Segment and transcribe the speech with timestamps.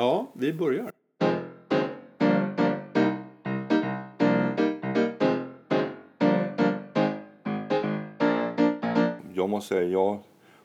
[0.00, 0.92] Ja, vi börjar.
[9.34, 10.18] Jag måste säga, jag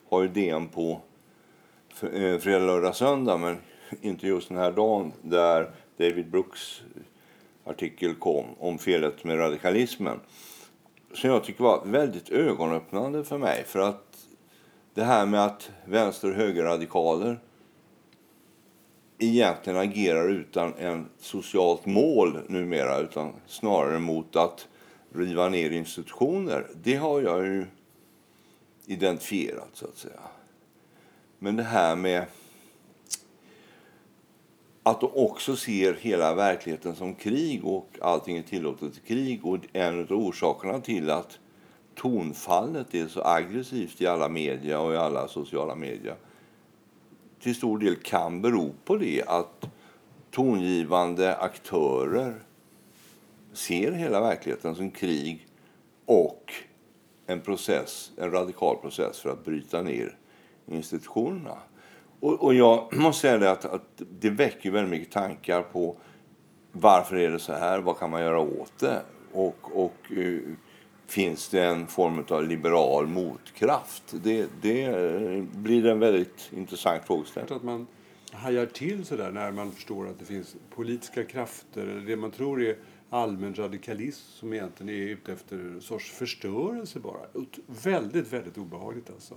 [0.08, 1.00] har ju DN på
[2.02, 3.56] eh, fredag, lördag, söndag men
[4.00, 6.82] inte just den här dagen där David Brooks
[7.64, 10.20] artikel kom om felet med radikalismen.
[11.12, 13.64] Som jag tycker var väldigt ögonöppnande för mig.
[13.66, 14.26] För att
[14.94, 17.38] det här med att vänster och högerradikaler
[19.28, 24.68] egentligen agerar utan en socialt mål numera utan snarare mot att
[25.14, 26.66] riva ner institutioner.
[26.82, 27.66] Det har jag ju
[28.86, 30.20] identifierat, så att säga.
[31.38, 32.24] Men det här med
[34.82, 39.46] att de också ser hela verkligheten som krig och allting är tillåtet i krig.
[39.46, 41.38] Och en av orsakerna till att
[41.94, 46.16] tonfallet är så aggressivt i alla media och i alla sociala medier
[47.44, 49.68] till stor del kan bero på det att
[50.30, 52.34] tongivande aktörer
[53.52, 55.46] ser hela verkligheten som krig
[56.06, 56.52] och
[57.26, 60.16] en process, en radikal process för att bryta ner
[60.66, 61.58] institutionerna.
[62.20, 65.96] Och, och jag måste säga det att, att, det väcker väldigt mycket tankar på
[66.72, 69.02] varför är det så här, vad kan man göra åt det?
[69.32, 70.40] Och, och eh,
[71.06, 74.14] finns det en form av liberal motkraft?
[74.22, 77.56] Det, det blir en väldigt intressant frågeställning.
[77.56, 77.86] Att man
[78.32, 82.62] hajar till sådär när man förstår att det finns politiska krafter, eller det man tror
[82.62, 82.76] är
[83.10, 87.20] allmän radikalism som egentligen är ute efter en sorts förstörelse bara.
[87.66, 89.34] Väldigt, väldigt obehagligt alltså.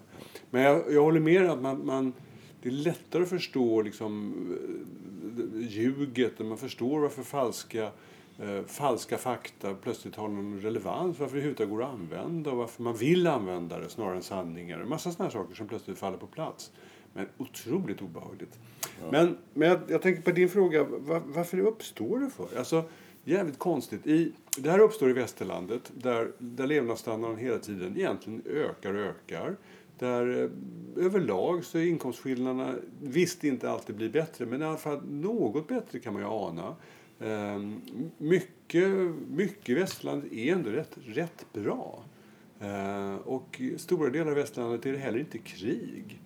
[0.50, 2.14] Men jag, jag håller med att man, man
[2.62, 4.34] det är lättare att förstå liksom,
[5.54, 7.92] eh, ljuget, man förstår varför falska,
[8.40, 12.84] eh, falska fakta plötsligt har någon relevans, varför det överhuvudtaget går att använda och varför
[12.84, 14.80] man vill använda det snarare än sanningar.
[14.80, 16.72] En massa sådana saker som plötsligt faller på plats.
[17.14, 18.60] Men otroligt obehagligt.
[19.02, 19.12] Ja.
[19.12, 22.58] Men, men jag, jag, tänker på din fråga, var, varför uppstår det för?
[22.58, 22.84] Alltså,
[23.24, 24.08] jävligt konstigt.
[24.08, 29.56] I, det här uppstår i västerlandet där, där levnadsstandarden hela tiden egentligen ökar och ökar.
[30.00, 35.68] Där eh, överlag så inkomstskillnaderna visst inte alltid blir bättre men i alla fall något
[35.68, 36.76] bättre kan man ju ana.
[37.20, 37.60] Eh,
[38.18, 38.92] mycket,
[39.32, 42.04] mycket i västlandet är ändå rätt, rätt bra.
[42.60, 46.20] Eh, och stora delar av västlandet är det heller inte krig.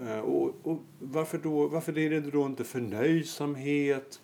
[0.00, 4.20] Eh, och, och varför, då, varför är det då inte förnöjsamhet,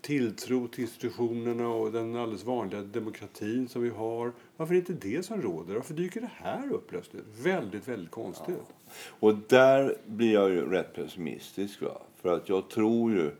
[0.00, 4.32] tilltro till institutionerna och den alldeles vanliga demokratin som vi har.
[4.56, 5.74] Varför är det inte det som råder?
[5.74, 7.24] Varför dyker det här upp plötsligt?
[7.42, 8.56] Väldigt, väldigt konstigt.
[8.58, 8.92] Ja.
[9.20, 11.82] Och där blir jag ju rätt pessimistisk.
[11.82, 12.02] Va?
[12.22, 13.30] För att jag tror ju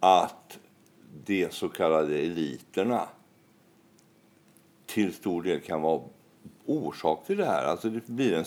[0.00, 0.58] att
[1.24, 3.08] de så kallade eliterna
[4.86, 6.00] till stor del kan vara
[6.66, 7.64] orsak till det här.
[7.64, 8.44] Alltså det blir en,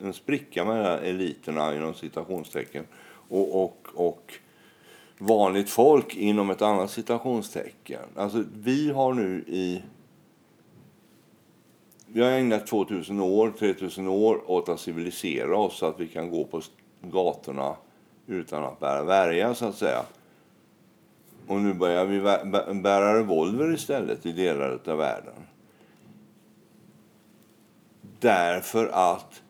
[0.00, 2.86] en spricka mellan eliterna inom citationstecken
[3.28, 4.34] och, och, och
[5.18, 8.02] vanligt folk inom ett annat citationstecken.
[8.16, 9.82] Alltså, vi har nu i...
[12.06, 16.30] Vi har ägnat 2000 år, 3000 år åt att civilisera oss så att vi kan
[16.30, 16.62] gå på
[17.02, 17.76] gatorna
[18.26, 20.04] utan att bära värja, så att säga.
[21.46, 22.20] Och nu börjar vi
[22.80, 25.34] bära revolver istället i delar av världen.
[28.20, 29.42] Därför att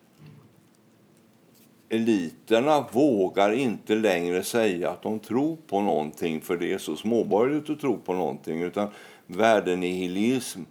[1.89, 7.69] eliterna vågar inte längre säga att de tror på någonting för det är så småborgerligt
[7.69, 8.61] att tro på någonting.
[8.61, 8.87] Utan
[9.27, 10.61] värdenihilism,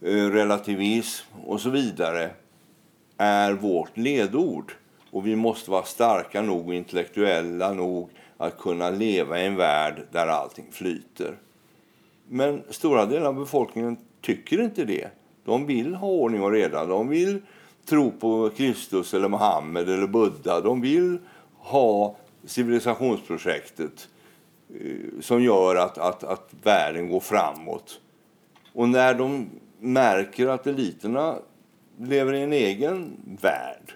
[0.00, 2.30] eh, relativism och så vidare
[3.16, 4.72] är vårt ledord.
[5.10, 10.02] Och vi måste vara starka nog och intellektuella nog att kunna leva i en värld
[10.12, 11.36] där allting flyter.
[12.28, 15.08] Men stora delar av befolkningen tycker inte det.
[15.44, 16.86] De vill ha ordning och reda.
[16.86, 17.42] De vill
[17.86, 20.60] tro på Kristus eller Mohammed eller Buddha.
[20.60, 21.18] De vill
[21.58, 24.08] ha civilisationsprojektet
[24.80, 28.00] eh, som gör att, att, att världen går framåt.
[28.72, 31.36] Och när de märker att eliterna
[31.98, 33.94] lever i en egen värld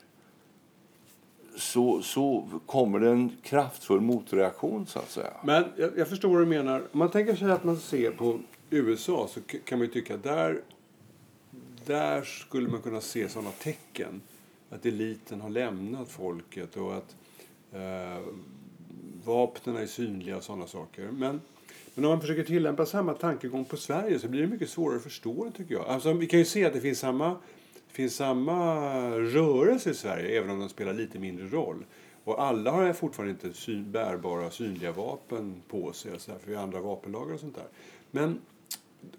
[1.59, 4.87] så, så kommer det en kraftfull motreaktion.
[4.87, 5.33] så att säga.
[5.45, 6.83] Men jag, jag förstår vad du menar.
[6.93, 8.39] Om man tänker sig att man ser på
[8.71, 10.63] USA så kan man tycka att där
[11.89, 14.21] där skulle man kunna se sådana tecken.
[14.71, 17.17] Att eliten har lämnat folket och att
[17.73, 18.23] eh,
[19.25, 21.09] vapnen är synliga och sådana saker.
[21.13, 21.41] Men,
[21.95, 25.03] men om man försöker tillämpa samma tankegång på Sverige så blir det mycket svårare att
[25.03, 25.87] förstå det tycker jag.
[25.87, 27.37] Alltså, vi kan ju se att det finns samma,
[27.89, 31.85] det finns samma rörelse i Sverige även om den spelar lite mindre roll.
[32.25, 36.57] Och alla har fortfarande inte syn, bärbara synliga vapen på sig, så här, för vi
[36.57, 37.69] har andra vapenlagar och sånt där.
[38.11, 38.41] Men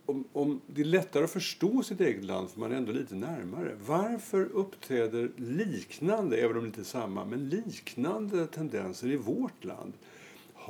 [0.06, 3.16] om, om det är lättare att förstå sitt eget land för man är ändå lite
[3.16, 3.78] närmare.
[3.86, 9.94] Varför uppträder liknande, även om det inte är samma, men liknande tendenser i vårt land?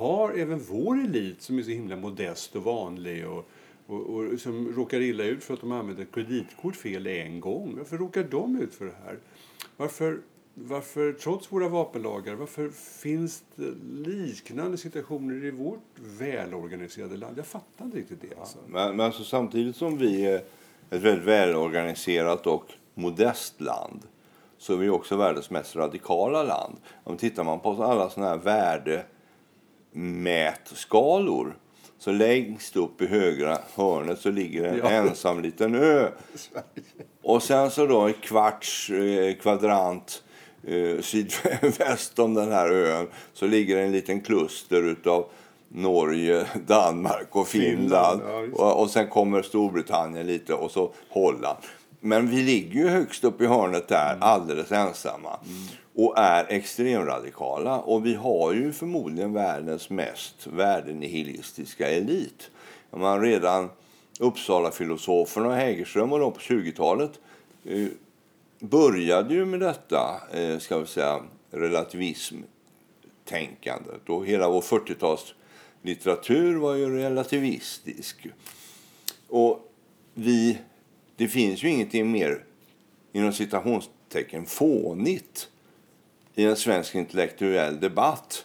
[0.00, 3.48] har även vår elit som är så himla modest och vanlig och,
[3.90, 7.74] och, och som råkar illa ut för att de använder ett kreditkort fel en gång.
[7.78, 9.18] Varför råkar de ut för det här?
[9.76, 10.20] Varför,
[10.54, 12.68] varför trots våra vapenlagar, varför
[13.02, 13.74] finns det
[14.10, 17.38] liknande situationer i vårt välorganiserade land?
[17.38, 18.38] Jag fattar inte riktigt det.
[18.40, 18.58] Alltså.
[18.66, 20.36] Men, men alltså, samtidigt som vi är
[20.90, 24.02] ett väldigt välorganiserat och modest land
[24.58, 26.76] så är vi också världens mest radikala land.
[27.04, 28.38] Om tittar man på alla sådana här
[29.92, 31.56] värdemätskalor
[32.00, 34.90] så längst upp i högra hörnet så ligger en ja.
[34.90, 36.08] ensam liten ö.
[37.22, 40.22] Och sen så då en kvarts eh, kvadrant
[40.66, 45.26] eh, sydväst om den här ön så ligger en liten kluster utav
[45.68, 48.20] Norge, Danmark och Finland.
[48.20, 51.58] Finland ja, och, och sen kommer Storbritannien lite och så Holland.
[52.00, 54.22] Men vi ligger ju högst upp i hörnet där, mm.
[54.22, 55.38] alldeles ensamma.
[55.46, 55.68] Mm.
[55.94, 57.80] Och är extremradikala.
[57.80, 62.50] Och vi har ju förmodligen världens mest värdenihilistiska elit.
[62.90, 63.70] Man redan
[64.20, 67.20] Uppsala-filosoferna och Hägerström och på 20-talet
[67.64, 67.86] eh,
[68.58, 71.20] började ju med detta, eh, ska vi säga,
[71.50, 74.08] relativismtänkandet.
[74.08, 78.26] Och hela vår 40-talslitteratur var ju relativistisk.
[79.28, 79.72] Och
[80.14, 80.58] vi
[81.20, 82.44] det finns ju ingenting mer
[83.12, 85.48] inom citationstecken fånigt
[86.40, 88.44] i en svensk intellektuell debatt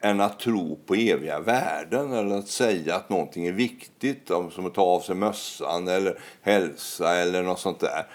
[0.00, 4.74] än att tro på eviga värden eller att säga att någonting är viktigt, som att
[4.74, 8.06] ta av sig mössan eller hälsa eller något sånt där.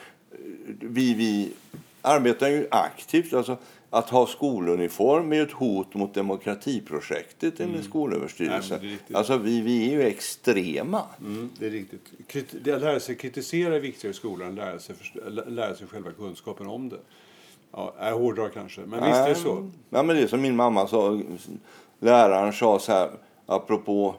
[0.80, 1.52] Vi, vi
[2.02, 3.34] arbetar ju aktivt.
[3.34, 3.58] Alltså,
[3.90, 7.84] att ha skoluniform är ett hot mot demokratiprojektet enligt mm.
[7.84, 8.80] Skolöverstyrelsen.
[8.82, 11.04] Nej, alltså, vi, vi är ju extrema.
[11.20, 12.02] Mm, det är riktigt.
[12.28, 14.96] Kriti att lära sig kritisera är viktigare i skolan än lära sig,
[15.48, 17.00] lära sig själva kunskapen om det.
[17.76, 19.70] Ja, jag hårdrar kanske, men visst är det så.
[19.90, 21.22] Ja, men det är som min mamma sa.
[22.00, 23.10] Läraren sa så här,
[23.46, 24.16] apropå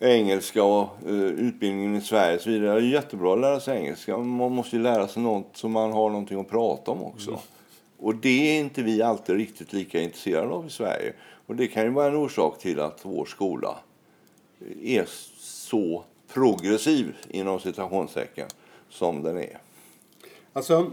[0.00, 2.38] engelska och uh, utbildningen i Sverige.
[2.38, 2.80] Så vidare.
[2.80, 4.16] Det är jättebra att lära sig engelska.
[4.16, 7.30] Man måste ju lära sig något så man har någonting att prata om också.
[7.30, 7.42] Mm.
[7.98, 11.12] Och det är inte vi alltid riktigt lika intresserade av i Sverige.
[11.46, 13.76] Och det kan ju vara en orsak till att vår skola
[14.82, 15.06] är
[15.38, 18.48] så progressiv inom citationstecken
[18.88, 19.58] som den är.
[20.52, 20.90] Alltså,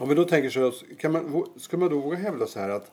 [0.00, 2.90] om vi då tänker så, kan man, ska man då våga hävda så här att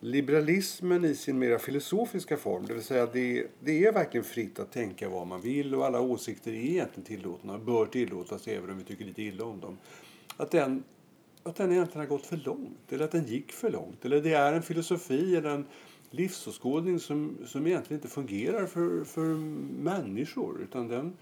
[0.00, 4.72] liberalismen i sin mera filosofiska form, det vill säga det, det är verkligen fritt att
[4.72, 8.78] tänka vad man vill och alla åsikter är egentligen tillåtna och bör tillåtas även om
[8.78, 9.78] vi tycker lite illa om dem.
[10.36, 10.84] Att den
[11.42, 14.04] att den egentligen har gått för långt, eller att den gick för långt.
[14.04, 15.64] Eller det är en filosofi eller en
[16.10, 19.34] livsåskådning som, som egentligen inte fungerar för, för
[19.82, 20.60] människor.
[20.62, 21.16] Utan den,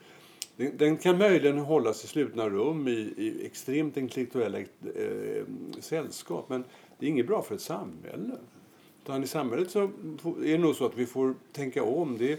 [0.59, 4.67] den, den kan möjligen hållas i slutna rum i, i extremt intellektuella eh,
[5.81, 6.49] sällskap.
[6.49, 6.65] Men
[6.99, 8.37] det är inget bra för ett samhälle.
[9.05, 12.19] Utan i samhället så är det nog så att vi får tänka om.
[12.19, 12.39] Det är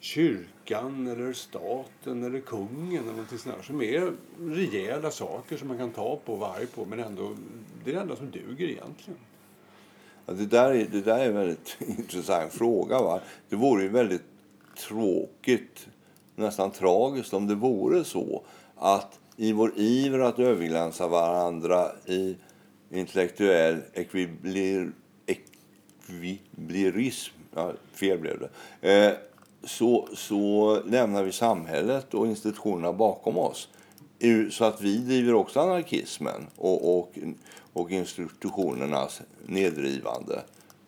[0.00, 5.90] kyrkan eller staten eller kungen eller någonting sånt som är rejäla saker som man kan
[5.90, 7.36] ta på och arg på men ändå
[7.84, 9.20] det är det enda som duger egentligen.
[10.26, 13.02] Ja, det, där är, det där är en väldigt intressant fråga.
[13.02, 13.20] Va?
[13.48, 14.24] Det vore ju väldigt
[14.88, 15.88] tråkigt,
[16.36, 18.42] nästan tragiskt om det vore så
[18.76, 22.36] att i vår iver att överglänsa varandra i
[22.90, 24.92] intellektuell ekviblir,
[25.26, 28.48] ekviblerism, ja, fel blev det,
[29.06, 29.12] eh,
[29.64, 33.68] så, så lämnar vi samhället och institutionerna bakom oss.
[34.50, 37.18] Så att vi driver också anarkismen och, och,
[37.72, 40.42] och institutionernas nedrivande.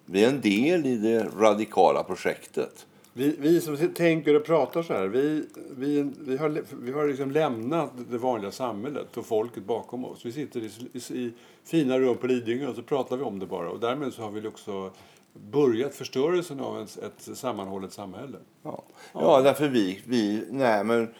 [0.04, 2.86] Vi är en del i det radikala projektet.
[3.18, 7.30] Vi, vi som tänker och pratar så här, vi, vi, vi har, vi har liksom
[7.30, 10.26] lämnat det vanliga samhället och folket bakom oss.
[10.26, 11.32] Vi sitter i, i, i
[11.64, 13.70] fina rum på Lidingö och så pratar vi om det bara.
[13.70, 14.90] Och därmed så har vi också
[15.32, 18.38] börjat förstörelsen av ett, ett sammanhållet samhälle.
[18.62, 18.82] Ja,
[19.12, 19.40] ja.
[19.40, 21.14] därför vi, vi, nej, men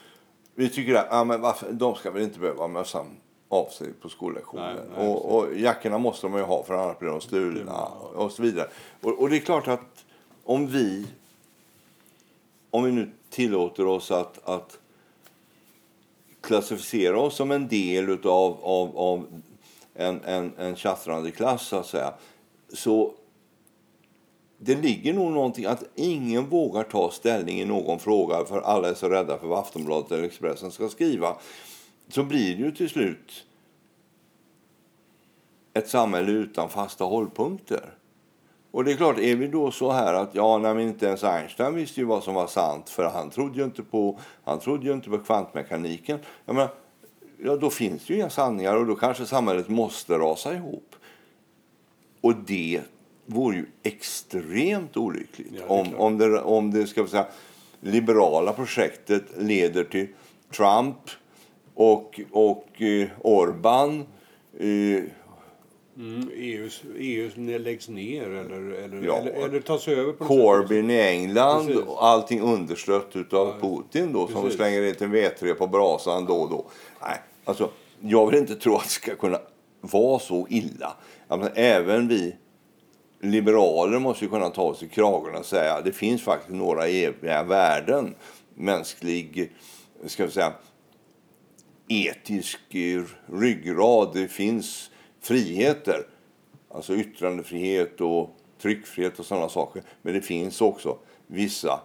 [0.55, 3.07] vi tycker att ja, men varför, de ska väl inte behöva mössan
[3.49, 4.77] av sig på skollektionen.
[4.77, 8.33] Nej, nej, och, och jackorna måste de ju ha för annars blir de stulna och
[8.33, 8.69] så vidare.
[9.03, 10.05] Och, och, det är klart att
[10.45, 11.07] om vi,
[12.71, 14.79] om vi nu tillåter oss att, att
[16.41, 19.43] klassificera oss som en del utav, av, av
[19.95, 22.15] en, en, en tjattrande klass så att säga.
[22.73, 23.15] Så
[24.59, 28.95] det ligger nog någonting att ingen vågar ta ställning i någon fråga för alla är
[28.95, 31.37] så rädda för vad Aftonbladet eller Expressen ska skriva.
[32.09, 33.45] Så blir det ju till slut
[35.75, 37.98] ett samhälle utan fasta hållpunkter.
[38.79, 41.75] Och det är klart, är vi då så här att ja, nej, inte ens Einstein
[41.75, 44.93] visste ju vad som var sant för han trodde ju inte på, han trodde ju
[44.93, 46.19] inte på kvantmekaniken.
[46.45, 46.71] Jag menar,
[47.45, 50.95] ja, då finns det ju inga sanningar och då kanske samhället måste rasa ihop.
[52.21, 52.81] Och det
[53.27, 57.27] vore ju extremt olyckligt Ja, det om, om, det, om det ska säga,
[57.81, 60.09] liberala projektet leder till
[60.57, 60.97] Trump
[61.75, 64.07] och, och eh, Orban
[64.59, 65.03] eh,
[65.99, 69.17] Mm, EUs, EU läggs ner eller, eller, Ja.
[69.17, 70.25] eller, eller tas över på.
[70.25, 71.83] Corbyn i England Precis.
[71.83, 74.57] och allting understött utav Putin då som precis.
[74.57, 76.67] slänger in en vedträ på brasan då och då.
[77.03, 79.39] Nej, alltså, jag vill inte tro att det ska kunna
[79.81, 80.97] vara så illa.
[81.29, 82.37] Ja, även vi
[83.21, 86.87] liberaler måste ju kunna ta oss i kragen och säga att det finns faktiskt några
[86.87, 88.15] eviga värden.
[88.55, 89.53] Mänsklig,
[90.07, 90.53] ska vi säga,
[91.89, 93.03] etisk eh,
[93.33, 94.11] ryggrad.
[94.15, 94.91] Det finns
[95.29, 96.07] friheter.
[96.71, 98.31] Alltså yttrandefrihet och
[98.63, 99.83] tryckfrihet och sådana saker.
[100.03, 101.81] Men det finns också vissa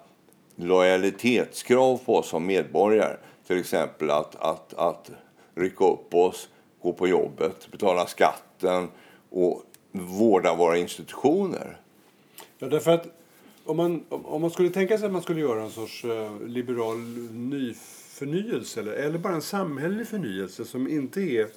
[0.56, 3.18] lojalitetskrav på oss som medborgare.
[3.48, 5.12] Till exempel att, att, att
[5.56, 6.50] rycka upp oss,
[6.82, 8.88] gå på jobbet, betala skatten
[9.30, 11.78] och vårda våra institutioner.
[12.60, 13.08] Ja, därför att
[13.66, 16.98] om man, om, man skulle tänka sig att man skulle göra en sorts liberal liberal
[17.32, 21.48] nyförnyelse eller, eller bara en samhällelig förnyelse som inte, är,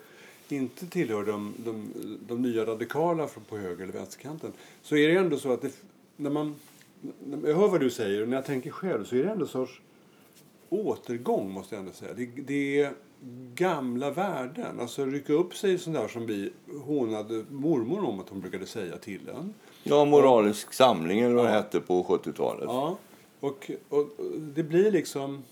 [0.52, 1.92] inte tillhör de, de,
[2.28, 5.72] de nya radikala på höger eller vänsterkanten så är det ändå så att det,
[6.16, 6.54] när man,
[7.44, 9.50] jag hör vad du säger och när jag tänker själv så är det ändå en
[9.50, 9.80] sorts
[10.68, 12.14] återgång måste jag ändå säga.
[12.14, 12.92] Det, det är
[13.54, 14.80] gamla värden.
[14.80, 16.52] Alltså rycka upp sig sånt där som vi
[16.84, 19.54] hånade mormor om att hon brukade säga till en.
[19.82, 22.64] Ja, moralisk samling eller vad det hette på 70-talet.
[22.64, 22.98] Ja,
[23.40, 24.08] och, och, och
[24.40, 25.42] det blir liksom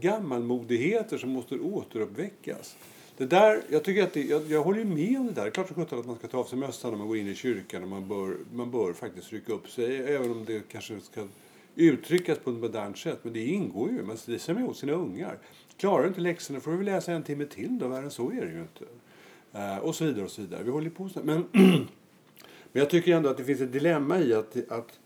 [0.00, 2.76] gammalmodigheter som måste återuppväckas.
[3.20, 5.42] Det där, jag, tycker att det, jag, jag håller ju med om det där.
[5.42, 7.34] Det är klart att man ska ta av sig mössan när man går in i
[7.34, 10.14] kyrkan och man bör, man bör faktiskt rycka upp sig.
[10.14, 11.26] Även om det kanske ska
[11.74, 13.18] uttryckas på ett modernt sätt.
[13.22, 14.02] Men det ingår ju.
[14.02, 15.38] Man säger med åt sina ungar.
[15.76, 17.88] Klarar du inte läxorna får du väl läsa en timme till då.
[17.88, 18.84] Värre än så är det ju inte.
[19.52, 20.62] Eh, och så vidare och så vidare.
[20.62, 21.20] Vi håller på så.
[21.22, 21.88] Men, men
[22.72, 24.98] jag tycker ändå att det finns ett dilemma i att, att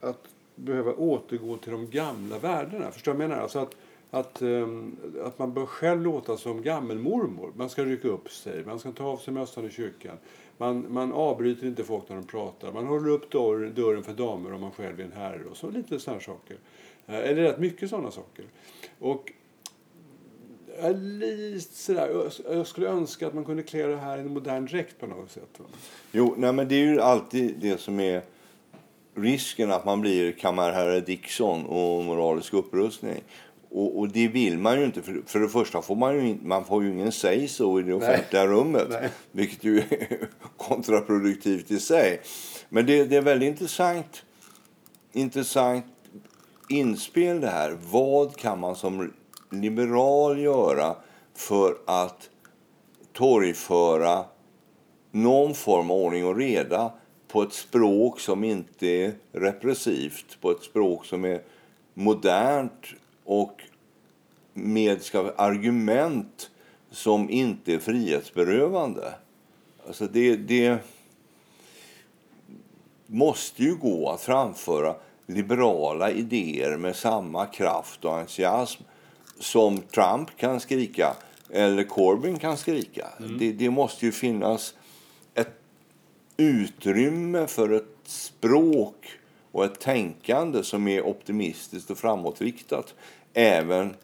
[0.00, 2.90] att behöva återgå till de gamla värdena.
[2.90, 3.42] Förstår du vad jag menar?
[3.42, 3.76] Alltså att,
[4.10, 7.52] att, ehm, att man bör själv låta som gammelmormor.
[7.56, 10.16] Man ska rycka upp sig, man ska ta av sig mössan i kyrkan.
[10.58, 12.72] Man, man avbryter inte folk när de pratar.
[12.72, 15.44] Man håller upp dörren, dörren för damer om man själv är en herre.
[15.50, 16.56] Och så lite sådana saker.
[17.06, 18.44] Eh, Eller rätt mycket sådana saker.
[18.98, 19.32] Och
[20.82, 20.96] jag
[21.60, 25.06] sådär, jag- skulle önska att man kunde klä det här i en modern dräkt på
[25.06, 25.60] något sätt.
[26.12, 28.22] Jo, nej, men det är ju alltid det som är
[29.14, 33.22] risken att man blir kammarherre Dickson och moralisk upprustning.
[33.70, 35.02] Och, och det vill man ju inte.
[35.02, 37.94] För, för det första får man ju, man får ju ingen säg så i det
[37.94, 38.86] offentliga rummet.
[38.90, 39.10] Nej.
[39.32, 42.20] Vilket ju är kontraproduktivt i sig.
[42.68, 44.24] Men det, det är väldigt intressant,
[45.12, 45.84] intressant
[46.68, 47.76] inspel det här.
[47.90, 49.12] Vad kan man som
[49.50, 50.96] liberal göra
[51.34, 52.30] för att
[53.12, 54.24] torgföra
[55.10, 56.92] någon form av ordning och reda
[57.28, 61.42] på ett språk som inte är repressivt, på ett språk som är
[61.94, 62.86] modernt
[63.28, 63.62] och
[64.52, 66.50] med ska argument
[66.90, 69.14] som inte är frihetsberövande.
[69.86, 70.78] Alltså det, det
[73.06, 74.94] måste ju gå att framföra
[75.26, 78.82] liberala idéer med samma kraft och entusiasm
[79.38, 81.16] som Trump kan skrika
[81.50, 83.08] eller Corbyn kan skrika.
[83.38, 84.74] Det, det måste ju finnas
[85.34, 85.60] ett
[86.36, 89.18] utrymme för ett språk
[89.52, 92.94] och ett tänkande som är optimistiskt och framåtriktat
[93.34, 93.94] även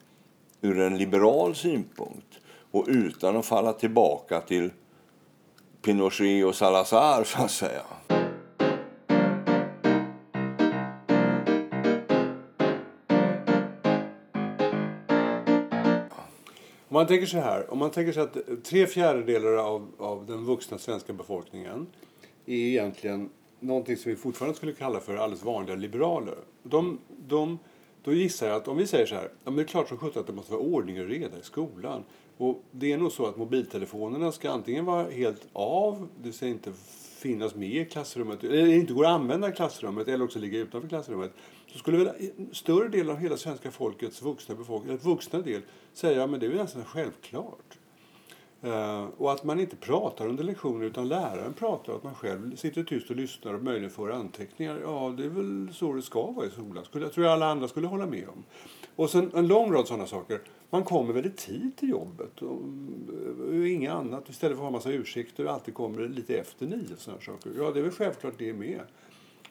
[0.61, 4.71] ur en liberal synpunkt och utan att falla tillbaka till
[5.83, 7.83] Pinochet och Salazar, så att säga.
[16.89, 20.45] Om man tänker så här, om man tänker sig att tre fjärdedelar av, av den
[20.45, 21.87] vuxna svenska befolkningen
[22.47, 23.31] är egentligen
[23.65, 26.35] någonting som vi fortfarande skulle kalla för alldeles vanliga liberaler.
[26.63, 27.59] De, de,
[28.03, 29.99] då gissar jag att om vi säger så här, ja, men det är klart som
[29.99, 32.05] sjutton att det måste vara ordning och reda i skolan.
[32.37, 36.73] Och det är nog så att mobiltelefonerna ska antingen vara helt av, det ska inte
[37.19, 40.89] finnas med i klassrummet, eller inte går att använda i klassrummet eller också ligga utanför
[40.89, 41.33] klassrummet.
[41.67, 42.11] Så skulle väl
[42.53, 46.47] större delen av hela svenska folkets vuxna befolkning, eller vuxna del, säga ja, men det
[46.47, 47.79] är ju nästan självklart.
[48.65, 52.57] Eh, och att man inte pratar under lektioner utan läraren pratar och att man själv
[52.57, 54.79] sitter tyst och lyssnar och möjligen får anteckningar.
[54.83, 56.85] Ja, det är väl så det ska vara i skolan.
[56.85, 58.45] Skulle, jag tror jag alla andra skulle hålla med om.
[58.97, 60.41] Och sen en lång rad sådana saker.
[60.71, 62.63] Man kommer väldigt tid till jobbet och,
[63.43, 64.29] eh, och inget annat.
[64.29, 67.53] Istället för att ha massa ursäkter och alltid kommer lite efter nio och sådana saker.
[67.59, 68.81] Ja, det är väl självklart det med.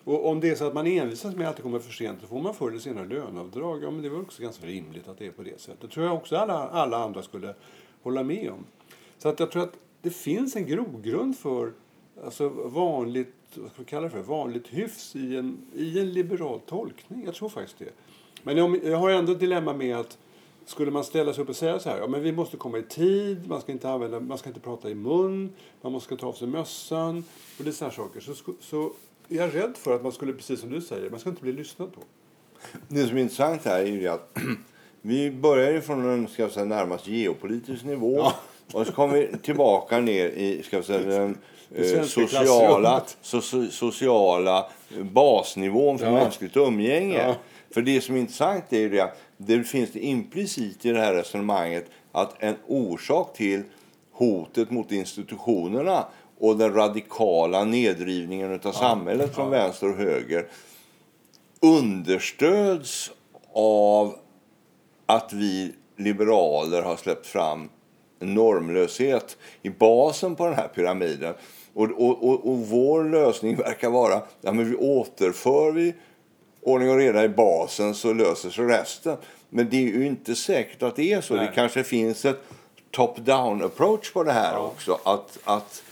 [0.03, 2.27] Och om det är så att man envisas med att det kommer för sent så
[2.27, 3.84] får man förr eller senare löneavdrag.
[3.84, 5.82] Ja, men det är väl också ganska rimligt att det är på det sättet.
[5.82, 7.55] Det tror jag också alla, alla andra skulle
[8.03, 8.65] hålla med om.
[9.24, 11.72] Så att jag tror att det finns en grogrund för
[12.24, 17.24] alltså vanligt, vad ska vi kalla för, vanligt hyfs i en, i en liberal tolkning.
[17.25, 17.89] Jag tror faktiskt det.
[18.44, 20.18] Men jag, jag har ändå ett dilemma med att
[20.65, 22.84] skulle man ställa sig upp och säga så här, ja men vi måste komma i
[22.84, 26.34] tid, man ska inte, använda, man ska inte prata i mun, man måste ta av
[26.34, 27.24] sig mössan
[27.58, 28.20] och det saker.
[28.20, 28.92] Så, så
[29.30, 31.51] är jag rädd för att man skulle, precis som du säger, man ska inte bli
[31.51, 32.01] lyssnad på.
[32.88, 34.38] Det som är intressant här är ju att
[35.01, 38.34] vi börjar ju från en ska säga, närmast geopolitisk nivå ja.
[38.72, 41.38] Och så kommer vi tillbaka ner i ska säga, den
[41.75, 43.41] eh, sociala, so,
[43.72, 44.65] sociala
[45.01, 46.12] basnivån för ja.
[46.12, 47.27] mänskligt umgänge.
[47.27, 47.36] Ja.
[47.74, 51.13] För det som är intressant är ju det det finns det implicit i det här
[51.13, 53.63] resonemanget att en orsak till
[54.12, 56.05] hotet mot institutionerna
[56.39, 58.72] och den radikala nedrivningen av ja.
[58.72, 60.48] samhället från vänster och höger
[61.62, 63.12] understöds
[63.53, 64.15] av
[65.05, 67.70] att vi liberaler har släppt fram
[68.25, 71.34] normlöshet i basen på den här pyramiden.
[71.74, 75.94] Och, och, och, och vår lösning verkar vara att ja, vi återför vi
[76.62, 79.18] ordning och reda i basen så löser sig resten.
[79.50, 81.36] Men det är ju inte säkert att det är så.
[81.36, 81.46] Nej.
[81.46, 82.44] Det kanske finns ett
[82.92, 84.60] top-down approach på det här ja.
[84.60, 85.00] också.
[85.03, 85.84] Att, att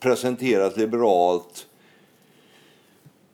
[0.00, 1.66] presentera ett liberalt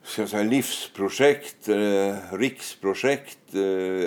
[0.04, 3.60] ska säga, livsprojekt, eh, riksprojekt, eh,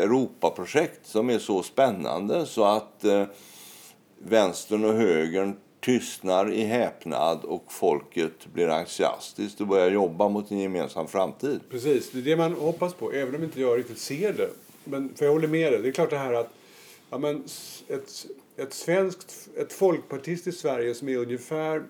[0.04, 3.26] Europaprojekt som är så spännande så att eh,
[4.18, 10.60] vänstern och högern tystnar i häpnad och folket blir entusiastiskt och börjar jobba mot en
[10.60, 11.60] gemensam framtid.
[11.70, 14.50] Precis, det är det man hoppas på, även om inte jag riktigt ser det.
[14.84, 16.54] Men, för jag håller med dig, det är klart det här att
[17.10, 17.44] ja, men
[17.88, 18.26] ett,
[18.58, 21.84] ett svenskt, ett folkpartistiskt Sverige som är ungefär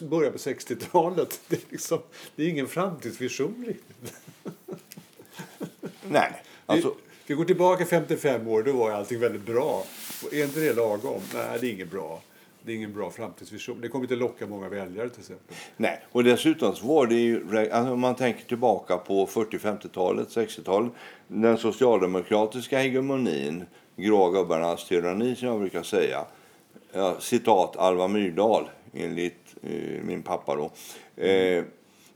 [0.00, 1.40] början på 60-talet.
[1.48, 1.98] Det, är liksom,
[2.36, 4.14] det är ingen framtidsvision riktigt.
[6.08, 6.42] Nej.
[6.66, 6.88] Alltså...
[6.88, 6.94] Vi,
[7.26, 9.84] vi går tillbaka 55 år, då var allting väldigt bra.
[10.32, 11.20] är inte det lagom?
[11.34, 12.20] Nej, det är inget bra.
[12.66, 13.80] Det är ingen bra framtidsvision.
[13.80, 15.56] Det kommer inte locka många väljare till exempel.
[15.76, 20.92] Nej, och dessutom var det ju, alltså om man tänker tillbaka på 40, 50-talet, 60-talet,
[21.28, 23.64] den socialdemokratiska hegemonin,
[23.96, 26.24] grågubbarnas tyranni som jag brukar säga.
[26.92, 30.64] Ja, citat Alva Myrdal enligt eh, min pappa då.
[31.22, 31.64] Eh,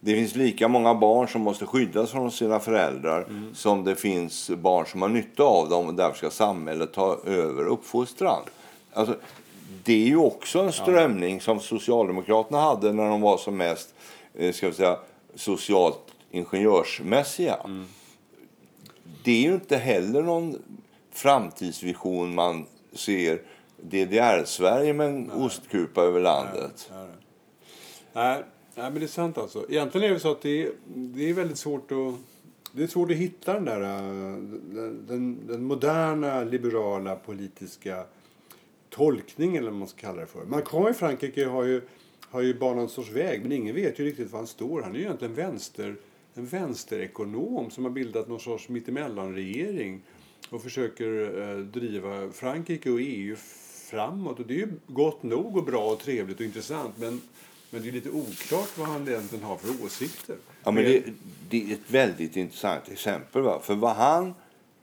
[0.00, 3.54] det finns lika många barn som måste skyddas från sina föräldrar mm.
[3.54, 7.64] som det finns barn som har nytta av dem och därför ska samhället ta över
[7.64, 8.42] uppfostran.
[8.92, 9.16] Alltså,
[9.84, 11.40] det är ju också en strömning ja.
[11.40, 13.94] som Socialdemokraterna hade när de var som mest
[14.34, 14.98] eh, ska vi säga,
[15.34, 17.56] socialt ingenjörsmässiga.
[17.64, 17.86] Mm.
[19.24, 20.56] Det är ju inte heller någon
[21.12, 23.40] framtidsvision man ser
[23.82, 25.36] DDR-Sverige med en nej.
[25.36, 26.90] ostkupa över landet.
[26.92, 27.06] Nej,
[28.12, 28.42] nej.
[28.74, 29.66] nej, men det är sant alltså.
[29.68, 32.14] Egentligen är det så att det är, det är väldigt svårt att
[32.72, 38.04] det är svårt att hitta den där den, den, den moderna liberala politiska
[38.90, 40.44] tolkning eller vad man ska kalla det för.
[40.44, 41.82] Macron i Frankrike har ju,
[42.20, 44.82] har ju banat en sorts väg men ingen vet ju riktigt var han står.
[44.82, 45.96] Han är ju egentligen vänster,
[46.34, 50.02] en vänsterekonom som har bildat någon sorts mittemellanregering
[50.50, 53.36] och försöker eh, driva Frankrike och EU
[53.90, 54.38] framåt.
[54.38, 57.20] Och det är ju gott nog och bra och trevligt och intressant men,
[57.70, 60.36] men det är lite oklart vad han egentligen har för åsikter.
[60.64, 61.04] Ja, men det,
[61.48, 63.42] det är ett väldigt intressant exempel.
[63.42, 63.60] Va?
[63.62, 64.34] För vad han,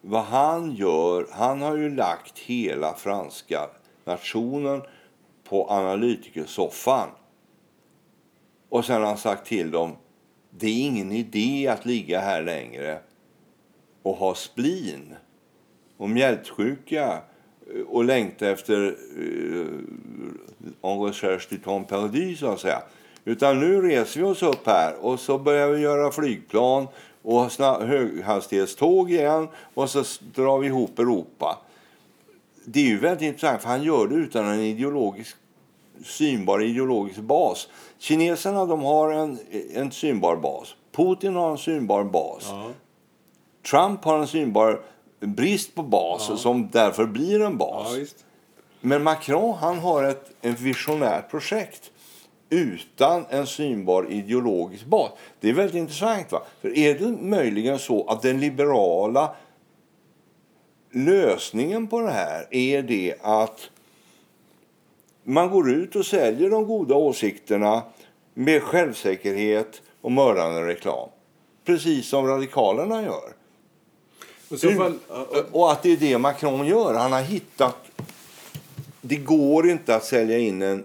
[0.02, 3.70] vad han gör, han har ju lagt hela franska
[4.06, 4.82] nationen
[5.43, 7.10] på analytikersoffan.
[8.70, 9.96] Och sen har han sagt till dem
[10.50, 13.00] det är ingen idé att ligga här längre
[14.02, 15.15] och ha splin
[15.98, 17.22] och mjältsjuka
[17.88, 19.67] och längta efter uh,
[20.82, 22.82] en recherche du temps perdu, så att säga.
[23.25, 26.88] Utan nu reser vi oss upp här och så börjar vi göra flygplan
[27.21, 27.51] och
[27.82, 30.03] höghastighetståg igen och så
[30.36, 31.58] drar vi ihop Europa
[32.69, 35.36] det är ju väldigt intressant, för han gör det utan en ideologisk,
[36.06, 37.69] synbar ideologisk bas.
[37.99, 39.39] Kineserna de har en,
[39.73, 40.75] en synbar bas.
[40.91, 42.47] Putin har en synbar bas.
[42.49, 42.69] Ja.
[43.69, 44.82] Trump har en synbar
[45.19, 46.38] brist på bas ja.
[46.38, 47.97] som därför blir en bas.
[47.97, 48.06] Ja,
[48.82, 51.91] Men Macron han har ett, ett visionärt projekt
[52.49, 55.12] utan en synbar ideologisk bas.
[55.39, 56.32] Det är väldigt intressant.
[56.32, 56.41] Va?
[56.62, 59.36] För Är det möjligen så att den liberala
[60.91, 63.69] lösningen på det här är det att
[65.23, 67.84] man går ut och säljer de goda åsikterna
[68.34, 71.10] med självsäkerhet och mördande reklam.
[71.65, 73.37] Precis som radikalerna gör.
[74.49, 75.45] Fall, mm.
[75.51, 76.93] och att det är det Macron gör.
[76.93, 77.75] Han har hittat...
[79.01, 80.83] Det går inte att sälja in en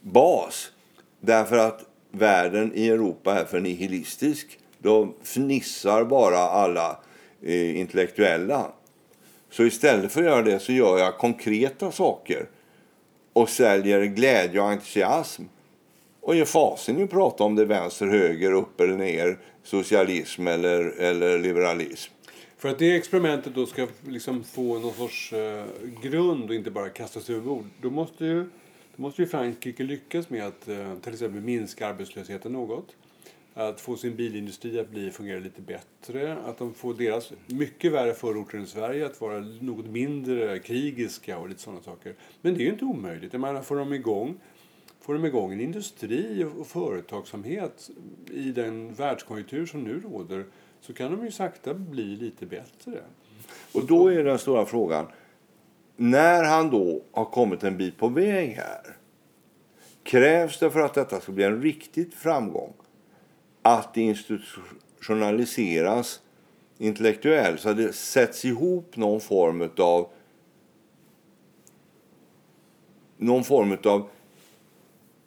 [0.00, 0.70] bas
[1.20, 4.58] därför att världen i Europa är för nihilistisk.
[4.78, 6.98] Då fnissar bara alla
[7.42, 8.66] eh, intellektuella.
[9.50, 12.48] Så istället för att göra det så gör jag konkreta saker.
[13.32, 15.42] och säljer glädje och entusiasm
[16.20, 20.46] och ger fasen i att prata om det är vänster, höger, upp eller ner, socialism
[20.46, 22.12] eller, eller liberalism.
[22.58, 25.64] För att det experimentet då ska liksom få någon sorts eh,
[26.02, 28.44] grund och inte bara kastas över bord, då måste ju,
[28.96, 32.96] då måste ju Frankrike lyckas med att eh, till exempel minska arbetslösheten något.
[33.54, 36.36] Att få sin bilindustri att bli, fungera lite bättre.
[36.36, 41.48] Att de får deras mycket värre förorter än Sverige att vara något mindre krigiska och
[41.48, 42.14] lite sådana saker.
[42.40, 43.32] Men det är ju inte omöjligt.
[43.32, 44.38] Jag menar, får de igång
[45.00, 47.90] Får de igång en industri och företagsamhet
[48.30, 50.44] i den världskonjunktur som nu råder
[50.80, 53.02] så kan de ju sakta bli lite bättre.
[53.74, 55.06] Och då är den stora frågan,
[55.96, 58.96] när han då har kommit en bit på väg här
[60.02, 62.72] krävs det för att detta ska bli en riktigt framgång
[63.62, 66.20] att det institutionaliseras
[66.78, 70.08] intellektuellt så att det sätts ihop någon form av
[73.16, 74.08] någon form av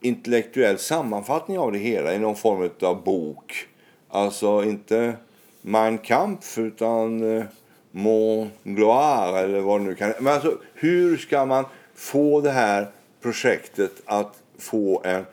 [0.02, 3.68] intellektuell sammanfattning av det hela i någon form av bok.
[4.08, 5.16] Alltså inte
[5.62, 7.43] Mein Kampf utan eh,
[7.91, 12.88] Mon Gloire eller vad det nu kan Men alltså hur ska man få det här
[13.21, 15.26] projektet att få en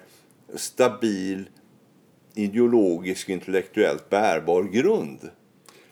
[0.55, 1.49] stabil
[2.35, 5.31] ideologisk intellektuellt bärbar grund?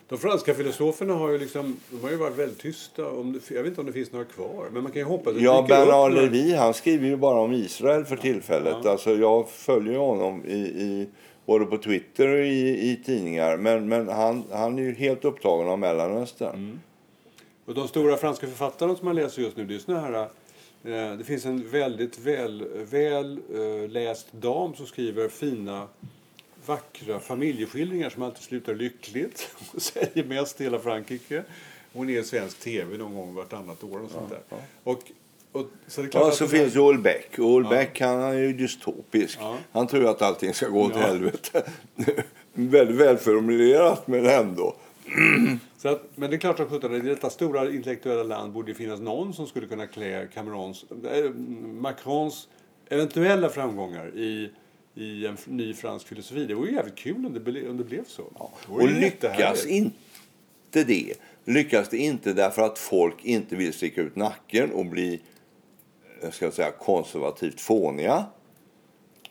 [0.09, 3.11] De franska filosoferna har ju, liksom, de har ju varit väldigt tysta.
[3.11, 4.65] Om det, jag vet inte om det finns några kvar.
[4.71, 8.05] Men man kan ju hoppas att Ja, Bernard Levy han skriver ju bara om Israel
[8.05, 8.75] för tillfället.
[8.83, 8.91] Ja.
[8.91, 11.09] Alltså, jag följer honom i, i,
[11.47, 13.57] både på Twitter och i, i tidningar.
[13.57, 16.55] Men, men han, han är ju helt upptagen av Mellanöstern.
[16.55, 16.79] Mm.
[17.65, 20.13] Och de stora franska författarna som man läser just nu, det är såna här
[20.83, 25.87] eh, det finns en väldigt väl, väl uh, läst dam som skriver fina
[26.65, 29.55] vackra familjeskildringar som alltid slutar lyckligt.
[29.71, 31.43] Hon säger mest i hela Frankrike.
[31.93, 33.99] Hon är svensk tv någon gång vartannat år.
[33.99, 34.59] Och sånt där.
[34.83, 35.03] Och,
[35.59, 37.29] och, så ja, så finns Joel Beck.
[37.37, 38.07] Joel ja.
[38.07, 39.37] Han är ju dystopisk.
[39.41, 39.57] Ja.
[39.71, 41.01] Han tror att allting ska gå åt ja.
[41.01, 41.63] helvete.
[42.53, 44.75] väldigt välformulerat men ändå.
[45.77, 48.99] Så att, men det är klart att i detta stora intellektuella land borde det finnas
[48.99, 51.31] någon som skulle kunna klä Camerons, äh,
[51.81, 52.47] Macrons
[52.89, 54.49] eventuella framgångar i
[54.97, 56.45] i en ny fransk filosofi.
[56.45, 58.23] Det vore jävligt kul om det, ble, om det blev så.
[58.39, 58.51] Ja.
[58.67, 61.13] Det och lyckas inte det,
[61.45, 65.19] lyckas det inte därför att folk inte vill sticka ut nacken och bli
[66.21, 68.25] jag ska säga, konservativt fåniga.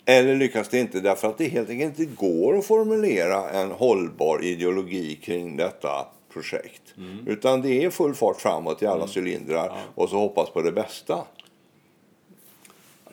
[0.05, 4.45] Eller lyckas det inte därför att det helt enkelt inte går att formulera en hållbar
[4.45, 6.83] ideologi kring detta projekt.
[6.97, 7.27] Mm.
[7.27, 9.09] Utan det är full fart framåt i alla mm.
[9.17, 9.77] cylindrar ja.
[9.95, 11.25] och så hoppas på det bästa.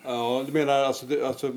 [0.06, 1.52] Ja, du menar alltså, alltså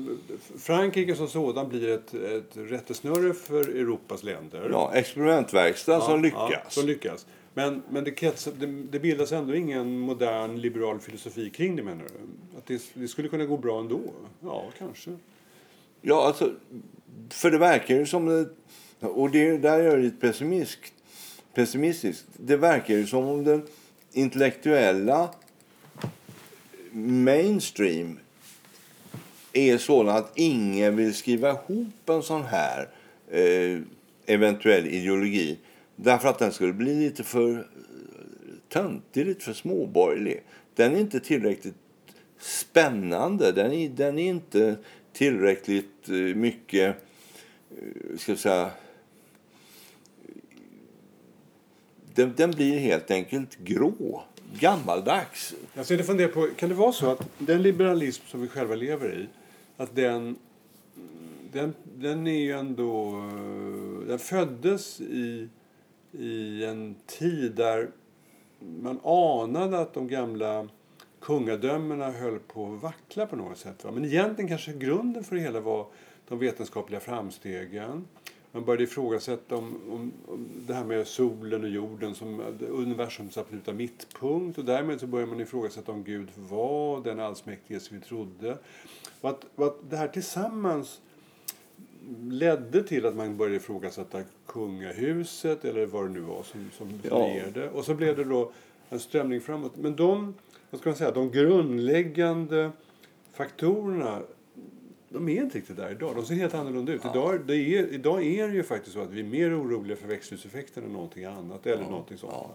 [0.59, 4.69] Frankrike som sådan blir ett, ett rättesnöre för Europas länder?
[4.71, 6.49] Ja, experimentverkstad ja, som lyckas.
[6.51, 7.25] Ja, som lyckas.
[7.57, 12.03] Men, men det, krets, det, det, bildas ändå ingen modern liberal filosofi kring det menar
[12.03, 12.57] du?
[12.57, 14.01] Att det, det, skulle kunna gå bra ändå?
[14.39, 15.11] Ja, kanske.
[16.01, 16.53] Ja, alltså,
[17.29, 18.25] för det verkar ju som...
[18.99, 20.93] Det, och det, där är jag lite pessimistisk.
[21.53, 22.25] pessimistisk.
[22.33, 23.67] Det verkar ju som om den
[24.11, 25.29] intellektuella
[26.91, 28.19] mainstream
[29.53, 32.89] är sådan att ingen vill skriva ihop en sån här
[33.31, 33.79] eh,
[34.25, 35.57] eventuell ideologi
[35.97, 37.63] därför att den skulle bli lite för eh,
[38.69, 40.43] töntig, lite för småborgerlig.
[40.75, 41.75] Den är inte tillräckligt
[42.39, 43.51] spännande.
[43.51, 44.75] Den är, den är inte
[45.13, 46.95] tillräckligt eh, mycket,
[47.71, 48.69] eh, ska jag säga...
[52.13, 54.23] Den, den blir helt enkelt grå,
[54.59, 55.53] gammaldags.
[55.75, 59.19] Alltså, jag sitter på, kan det vara så att den liberalism som vi själva lever
[59.19, 59.27] i
[59.77, 60.35] att den,
[61.51, 63.21] den, den är ju ändå...
[64.07, 65.49] Den föddes i,
[66.11, 67.89] i en tid där
[68.59, 70.67] man anade att de gamla
[71.19, 73.83] kungadömena höll på att vackla på något sätt.
[73.83, 73.91] Va?
[73.91, 75.87] Men egentligen kanske grunden för det hela var
[76.27, 78.07] de vetenskapliga framstegen.
[78.51, 83.73] Man började ifrågasätta om, om, om det här med solen och jorden som universums absoluta
[83.73, 84.57] mittpunkt.
[84.57, 88.57] Och därmed så började man ifrågasätta om Gud var den allsmäktige som vi trodde.
[89.21, 91.01] Och att, och att det här tillsammans
[92.29, 97.41] ledde till att man började ifrågasätta kungahuset eller vad det nu var som, som ja.
[97.53, 97.69] det.
[97.69, 98.51] Och så blev det då
[98.89, 99.75] en strömning framåt.
[99.75, 100.33] Men de,
[100.69, 102.71] vad ska man säga, de grundläggande
[103.33, 104.21] faktorerna
[105.09, 106.15] de är inte riktigt där idag.
[106.15, 107.01] De ser helt annorlunda ut.
[107.03, 107.11] Ja.
[107.11, 110.07] Idag, det är, idag är det ju faktiskt så att vi är mer oroliga för
[110.07, 111.65] växthuseffekten än någonting annat.
[111.65, 112.05] Eller ja.
[112.07, 112.21] sånt.
[112.21, 112.53] Ja.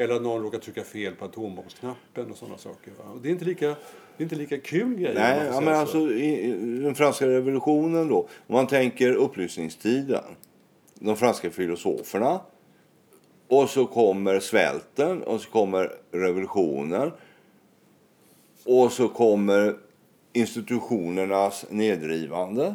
[0.00, 2.92] Eller att någon råkar trycka fel på atombombsknappen och sådana saker.
[3.14, 3.76] Och det är inte lika, det
[4.18, 5.14] är inte lika kul grejer.
[5.14, 8.18] Nej, ja, men alltså i, den franska revolutionen då.
[8.18, 10.24] Om man tänker upplysningstiden.
[10.94, 12.40] De franska filosoferna.
[13.48, 17.12] Och så kommer svälten och så kommer revolutionen.
[18.64, 19.76] Och så kommer
[20.32, 22.74] institutionernas nedrivande.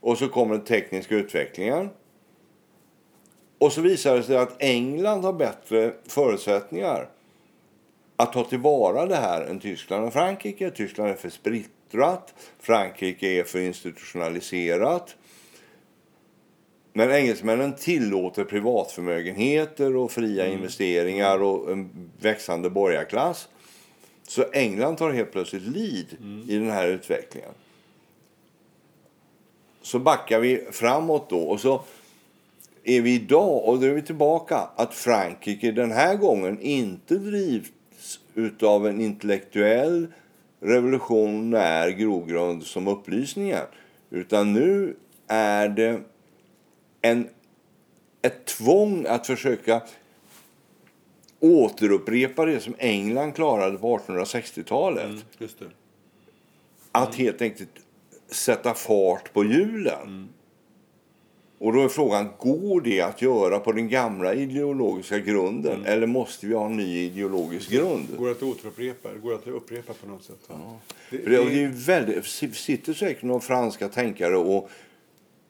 [0.00, 1.88] Och så kommer den tekniska utvecklingen.
[3.58, 7.08] Och så visar det sig att England har bättre förutsättningar
[8.16, 10.70] att ta tillvara det här än Tyskland och Frankrike.
[10.70, 15.16] Tyskland är för splittrat, Frankrike är för institutionaliserat.
[16.92, 20.58] Men engelsmännen tillåter privatförmögenheter och fria mm.
[20.58, 23.48] investeringar och en växande borgarklass.
[24.28, 26.50] Så England tar helt plötsligt lead mm.
[26.50, 27.50] i den här utvecklingen.
[29.82, 31.82] Så backar vi framåt då och så
[32.86, 37.70] är vi idag, och då är vi tillbaka, att Frankrike den här gången inte drivs
[38.62, 40.06] av en intellektuell
[40.60, 43.64] revolutionär grogrund som upplysningen.
[44.10, 44.96] Utan nu
[45.26, 46.00] är det
[47.02, 47.28] en,
[48.22, 49.82] ett tvång att försöka
[51.40, 55.04] återupprepa det som England klarade på 1860-talet.
[55.04, 55.72] Mm,
[56.92, 57.70] att helt enkelt
[58.28, 60.02] sätta fart på hjulen.
[60.02, 60.28] Mm.
[61.58, 65.86] Och då är frågan, går det att göra på den gamla ideologiska grunden mm.
[65.86, 68.08] eller måste vi ha en ny ideologisk grund?
[68.18, 69.08] Går det att återupprepa?
[69.22, 70.40] Går det att upprepa på något sätt?
[70.48, 70.80] Ja.
[71.10, 74.70] Det, det, det är väldigt, sitter säkert några franska tänkare och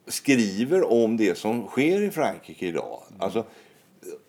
[0.06, 3.02] skriver om det som sker i Frankrike idag.
[3.08, 3.20] Mm.
[3.20, 3.44] Alltså,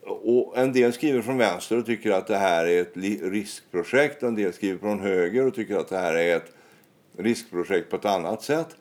[0.02, 4.24] och en del skriver från vänster och tycker att det här är ett riskprojekt.
[4.24, 6.54] En del skriver från höger och tycker att det här är ett
[7.18, 8.76] riskprojekt på ett annat sätt.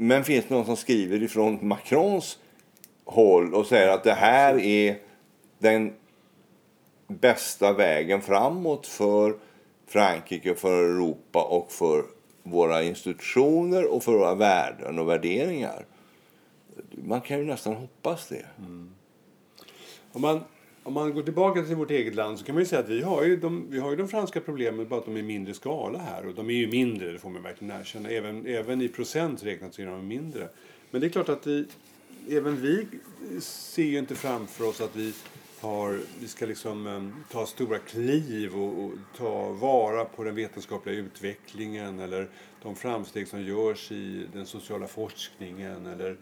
[0.00, 2.38] Men finns det någon som skriver ifrån Macrons
[3.04, 4.98] håll och säger att det här är
[5.58, 5.94] den
[7.08, 9.38] bästa vägen framåt för
[9.86, 12.04] Frankrike, för Europa och för
[12.42, 15.86] våra institutioner och för våra värden och värderingar.
[16.90, 18.46] Man kan ju nästan hoppas det.
[18.58, 18.90] Mm.
[20.12, 20.40] Om man
[20.88, 23.24] om man går tillbaka till vårt eget land så kan man säga att vi har
[23.24, 26.26] ju de, vi har ju de franska problemen bara att de är mindre skala här.
[26.26, 28.08] Och de är ju mindre, det får man verkligen erkänna.
[28.08, 30.48] Även, även i procent räknat så är de mindre.
[30.90, 31.66] Men det är klart att vi,
[32.30, 32.86] även vi
[33.40, 35.12] ser ju inte framför oss att vi
[35.60, 40.96] har, vi ska liksom um, ta stora kliv och, och, ta vara på den vetenskapliga
[40.96, 42.28] utvecklingen eller
[42.62, 46.16] de framsteg som görs i den sociala forskningen eller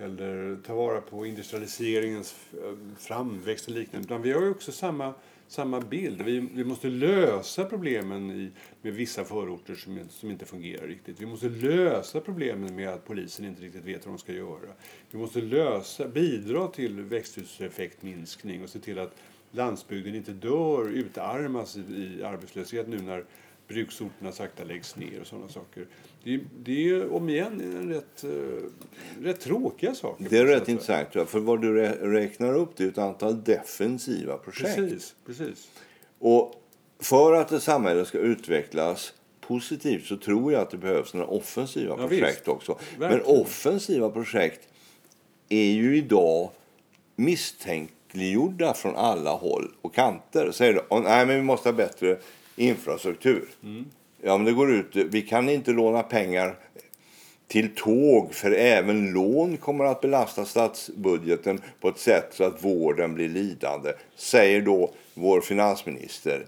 [0.00, 4.06] eller ta vara på industrialiseringens eh, framväxt och liknande.
[4.06, 5.14] Utan vi har ju också samma,
[5.48, 6.22] samma bild.
[6.22, 8.50] Vi, vi måste lösa problemen i,
[8.82, 11.20] med vissa förorter som, som inte fungerar riktigt.
[11.20, 14.70] Vi måste lösa problemen med att polisen inte riktigt vet vad de ska göra.
[15.10, 19.14] Vi måste lösa, bidra till växthuseffektminskning och se till att
[19.50, 23.24] landsbygden inte dör, utarmas i, i arbetslöshet nu när
[23.70, 25.86] bruksorterna sakta läggs ner och sådana saker.
[26.24, 28.62] Det, det är om igen en rätt, uh,
[29.22, 30.26] rätt tråkiga saker.
[30.30, 31.72] Det är rätt intressant, ja, för vad du
[32.12, 34.76] räknar upp det är ett antal defensiva projekt.
[34.76, 35.68] Precis, precis.
[36.18, 36.54] Och
[36.98, 41.94] för att ett samhälle ska utvecklas positivt så tror jag att det behövs några offensiva
[41.98, 42.48] ja, projekt visst.
[42.48, 42.78] också.
[42.98, 43.24] Verkligen.
[43.26, 44.68] Men offensiva projekt
[45.48, 46.50] är ju idag
[47.16, 50.50] misstänkliggjorda från alla håll och kanter.
[50.52, 52.18] Säger du, nej men vi måste ha bättre
[52.60, 53.44] infrastruktur.
[53.62, 53.84] Mm.
[54.22, 54.96] Ja, men det går ut.
[54.96, 56.56] Vi kan inte låna pengar
[57.48, 63.14] till tåg för även lån kommer att belasta statsbudgeten på ett sätt så att vården
[63.14, 66.46] blir lidande, säger då vår finansminister.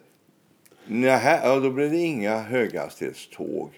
[0.87, 3.71] Nähä, ja, då blir det inga höghastighetståg.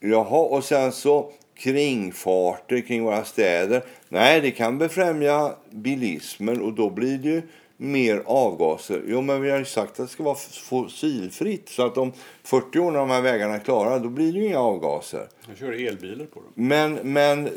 [0.00, 3.82] Jaha, och sen så kringfarter kring våra städer.
[4.08, 7.42] Nej, det kan befrämja bilismen och då blir det
[7.76, 9.02] mer avgaser.
[9.06, 11.68] Jo, men vi har ju sagt att det ska vara fossilfritt.
[11.68, 14.46] Så att om 40 år när de här vägarna är klara, då blir det ju
[14.46, 15.28] inga avgaser.
[15.48, 16.52] Jag kör elbilar på dem.
[16.54, 17.48] Men, men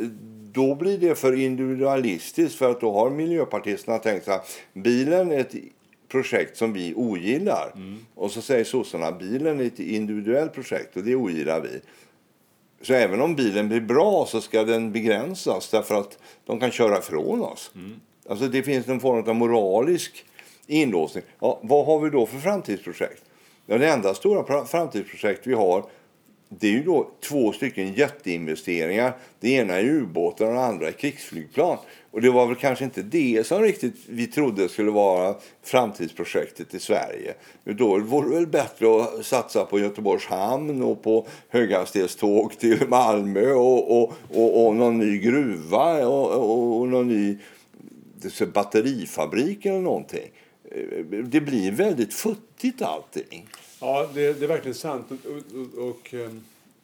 [0.51, 2.55] då blir det för individualistiskt.
[2.55, 5.55] För att då har miljöpartisterna tänkt att bilen är ett
[6.07, 7.71] projekt som vi ogillar.
[7.75, 8.05] Mm.
[8.15, 11.79] Och så säger sossarna bilen är ett individuellt projekt och det ogillar vi.
[12.81, 16.97] Så även om bilen blir bra så ska den begränsas därför att de kan köra
[16.97, 17.71] ifrån oss.
[17.75, 17.99] Mm.
[18.29, 20.25] Alltså det finns en form av moralisk
[20.67, 21.23] inlåsning.
[21.39, 23.23] Ja, vad har vi då för framtidsprojekt?
[23.65, 25.85] Ja, det enda stora framtidsprojekt vi har
[26.49, 29.13] det är ju då två stycken jätteinvesteringar.
[29.39, 31.77] Det ena är ubåtar och det andra är krigsflygplan.
[32.11, 36.79] Och det var väl kanske inte det som riktigt vi trodde skulle vara framtidsprojektet i
[36.79, 37.33] Sverige.
[37.63, 43.51] Då vore det väl bättre att satsa på Göteborgs hamn och på höghastighetståg till Malmö
[43.53, 47.37] och, och, och, och någon ny gruva och, och, och någon ny
[48.53, 50.31] batterifabrik eller någonting.
[50.71, 53.47] Eh, det blir väldigt futtigt allting.
[53.81, 55.05] Ja, det, det är verkligen sant.
[55.11, 56.43] Och, och, och, ehm,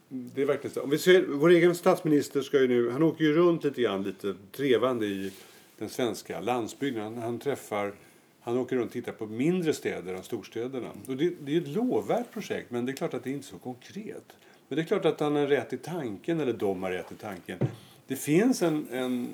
[0.10, 0.84] det är verkligen sant.
[0.84, 4.03] Om vi ser, vår egen statsminister ska ju nu, han åker ju runt lite grann,
[4.03, 5.32] lite trevande i
[5.77, 7.03] den svenska landsbygden.
[7.03, 7.93] Han, han träffar
[8.41, 10.89] Han åker runt och tittar på mindre städer än storstäderna.
[11.08, 13.47] Och det, det är ett lovvärt projekt, men det är klart att det är inte
[13.47, 14.23] så konkret.
[14.67, 17.15] Men det är klart att han har rätt i tanken, eller de har rätt i
[17.15, 17.58] tanken.
[18.07, 19.31] Det finns en, en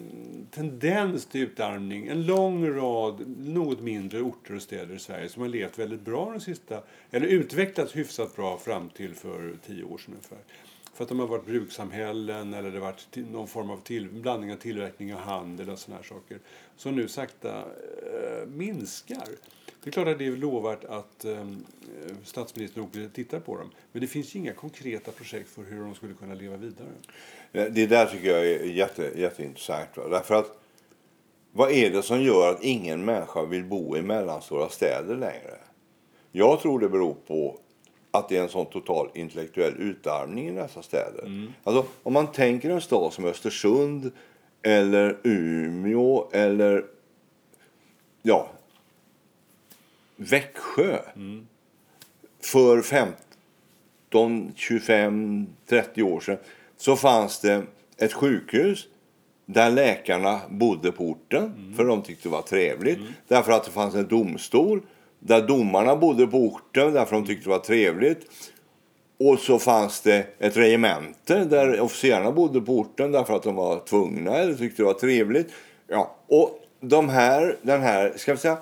[0.52, 2.08] tendens till utarmning.
[2.08, 6.32] En lång rad något mindre orter och städer i Sverige som har levt väldigt bra
[6.32, 10.38] de sista, eller utvecklats hyfsat bra fram till för tio år sedan ungefär.
[10.94, 14.52] För att de har varit brukssamhällen eller det har varit någon form av till, blandning
[14.54, 16.40] av tillverkning och handel och sådana här saker.
[16.76, 19.28] Som nu sakta eh, minskar.
[19.84, 21.48] Det är klart att det är lovvärt att eh,
[22.24, 23.72] statsministern åker tittar på dem.
[23.92, 26.88] Men det finns inga konkreta projekt för hur de skulle kunna leva vidare.
[27.52, 29.98] Det där tycker jag är jätte, jätteintressant.
[29.98, 30.08] Va?
[30.10, 30.60] Därför att
[31.52, 35.58] vad är det som gör att ingen människa vill bo i mellanstora städer längre?
[36.32, 37.60] Jag tror det beror på
[38.12, 41.26] att det är en sån total intellektuell utarmning i dessa städer.
[41.26, 41.54] Mm.
[41.64, 44.12] Alltså, om man tänker en stad som Östersund
[44.62, 46.86] eller Umeå eller
[48.22, 48.50] ja,
[50.22, 51.48] Växjö mm.
[52.44, 56.38] för 15, 25, 30 år sedan
[56.78, 57.64] så fanns det
[57.98, 58.88] ett sjukhus
[59.46, 61.74] där läkarna bodde på orten, mm.
[61.74, 62.98] för de tyckte det var trevligt.
[62.98, 63.12] Mm.
[63.28, 64.82] Därför att det fanns en domstol
[65.20, 68.26] där domarna bodde på orten, därför de tyckte det var trevligt.
[69.20, 73.80] Och så fanns det ett regemente där officerarna bodde på orten därför att de var
[73.80, 75.54] tvungna eller tyckte det var trevligt.
[75.88, 78.58] Ja, och de här, den här, ska vi säga,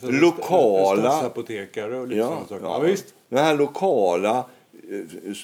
[0.00, 1.10] lokala...
[1.10, 3.14] Statsapotekare och lite ja, ja, ja, visst.
[3.28, 4.44] Den här lokala
[4.90, 5.34] eh,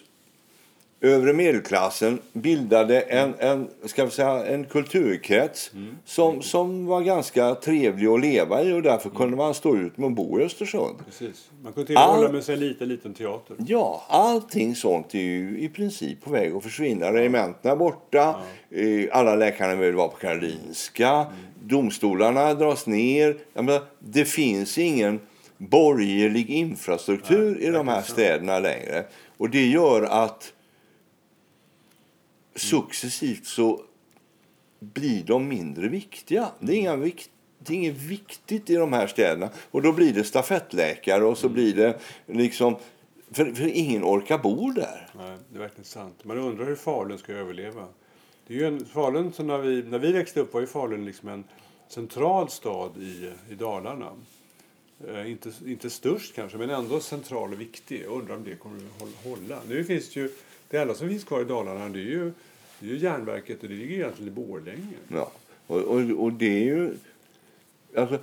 [1.00, 5.96] övre medelklassen bildade en, en, ska vi säga, en kulturkrets mm.
[6.04, 9.18] som, som var ganska trevlig att leva i och därför mm.
[9.18, 10.96] kunde man stå ut med att bo i Östersund.
[11.06, 11.50] Precis.
[11.62, 13.56] Man kunde till och med hålla med sig en liten, liten teater.
[13.66, 17.12] Ja, allting sånt är ju i princip på väg att försvinna.
[17.12, 18.34] Regementena är borta,
[18.68, 19.12] ja.
[19.12, 21.26] alla läkarna vill vara på Karolinska, mm.
[21.62, 23.36] domstolarna dras ner.
[23.54, 25.20] Menar, det finns ingen
[25.58, 29.04] borgerlig infrastruktur Nej, i de här städerna längre.
[29.36, 30.52] Och det gör att
[32.54, 33.84] successivt så
[34.80, 36.48] blir de mindre viktiga.
[36.60, 39.50] Det är, inga vikt, det är inget viktigt i de här städerna.
[39.70, 41.54] Och då blir det stafettläkare och så mm.
[41.54, 42.76] blir det liksom...
[43.32, 45.08] För, för ingen orkar bo där.
[45.18, 46.24] Nej, det är verkligen sant.
[46.24, 47.86] Man undrar hur Falun ska överleva.
[48.46, 51.04] Det är ju en, Falun, så när, vi, när vi växte upp var ju Falun
[51.04, 51.44] liksom en
[51.88, 54.12] central stad i, i Dalarna.
[55.08, 58.02] Eh, inte, inte störst kanske, men ändå central och viktig.
[58.04, 59.58] Jag undrar om det kommer att hålla.
[59.68, 60.30] Nu finns det ju
[60.70, 62.32] det enda som finns kvar i Dalarna det är ju,
[62.78, 64.96] det är ju järnverket och det ligger egentligen i Borlänge.
[65.08, 65.32] Ja,
[65.66, 66.94] och, och, och det är ju...
[67.96, 68.18] Alltså,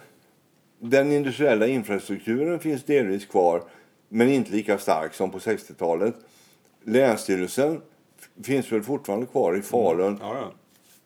[0.79, 3.63] den industriella infrastrukturen finns delvis kvar
[4.09, 6.15] men inte lika stark som på 60-talet.
[6.83, 7.81] Länsstyrelsen
[8.43, 10.07] finns väl fortfarande kvar i Falun.
[10.07, 10.19] Mm.
[10.21, 10.51] Ja, ja.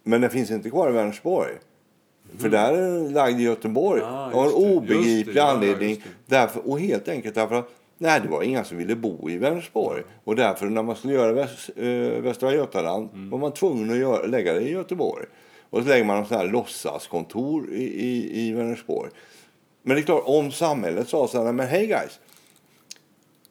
[0.03, 1.51] Men den finns inte kvar i Vänersborg.
[1.51, 2.37] Mm.
[2.37, 4.01] För där är den lagd i Göteborg.
[4.01, 6.03] Ah, av en obegriplig anledning.
[6.25, 10.03] Därför, och helt enkelt därför att Nej, det var inga som ville bo i Vänersborg.
[10.23, 11.85] Och därför när man skulle göra väst, äh,
[12.21, 13.29] Västra Götaland mm.
[13.29, 15.25] var man tvungen att göra, lägga det i Göteborg.
[15.69, 19.11] Och så lägger man en här låtsaskontor i, i, i Vänersborg.
[19.83, 22.19] Men det är klart, om samhället sa så här, men hej guys.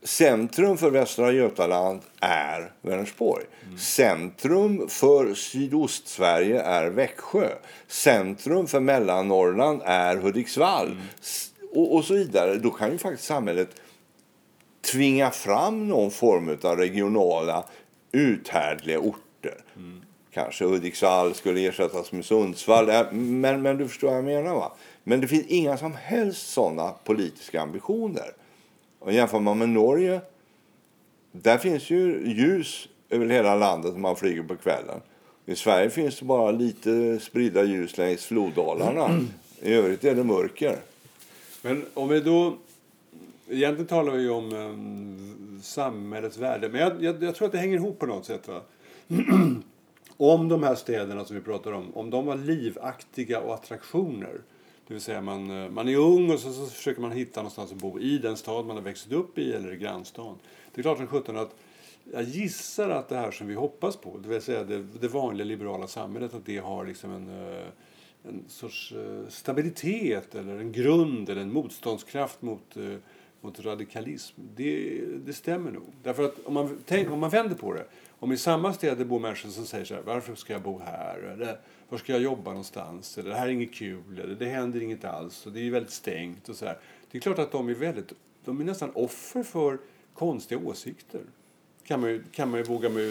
[0.02, 3.44] Centrum för Västra Götaland är Vänersborg.
[3.66, 3.78] Mm.
[3.78, 7.48] Centrum för Sydostsverige är Växjö.
[7.88, 10.86] Centrum för Mellannorrland är Hudiksvall.
[10.86, 11.02] Mm.
[11.74, 12.56] Och, och så vidare.
[12.56, 13.68] Då kan ju faktiskt samhället
[14.92, 17.64] tvinga fram någon form av regionala
[18.12, 19.64] uthärdliga orter.
[19.76, 20.02] Mm.
[20.30, 22.88] Kanske Hudiksvall skulle ersättas med Sundsvall.
[22.88, 24.54] Äh, men, men du förstår vad jag menar.
[24.54, 24.72] va?
[25.04, 28.32] Men det finns inga som helst sådana politiska ambitioner.
[28.98, 30.20] Och jämför man med Norge,
[31.32, 35.00] där finns ju ljus över hela landet när man flyger på kvällen.
[35.46, 39.20] I Sverige finns det bara lite spridda ljus längs floddalarna.
[39.62, 40.78] I övrigt är det mörker.
[41.62, 42.56] Men om vi då
[43.50, 46.68] Egentligen talar vi om um, samhällets värde.
[46.68, 48.48] Men jag, jag, jag, tror att det hänger ihop på något sätt.
[48.48, 48.60] Va?
[50.16, 54.40] om de här städerna som vi pratar om, om de var livaktiga och attraktioner.
[54.86, 57.72] Det vill säga man, eh, man är ung och så, så försöker man hitta någonstans
[57.72, 60.34] att bo i den stad man har växt upp i eller i grannstan.
[60.74, 61.54] Det är klart som sjutton att
[62.12, 65.44] jag gissar att det här som vi hoppas på, det vill säga det, det vanliga
[65.44, 67.66] liberala samhället, att det har liksom en, eh,
[68.22, 68.94] en sorts
[69.28, 72.76] stabilitet eller en grund eller en motståndskraft mot
[73.40, 75.92] mot radikalism, det, det stämmer nog.
[76.02, 77.84] Därför att om man, tänk, om man vänder på det,
[78.18, 81.18] om i samma städer bor människor som säger så här, varför ska jag bo här?
[81.18, 83.18] Eller, var ska jag jobba någonstans?
[83.18, 85.92] Eller, det här är inget kul, eller det händer inget alls, och det är väldigt
[85.92, 86.78] stängt och så här.
[87.10, 88.12] Det är klart att de är väldigt,
[88.44, 89.78] de är nästan offer för
[90.14, 91.20] konstiga åsikter.
[91.84, 93.02] Kan man ju, kan man ju våga med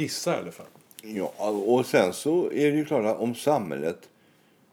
[0.00, 0.66] gissa i alla fall.
[1.02, 4.08] Ja, och sen så är det ju klart att om samhället,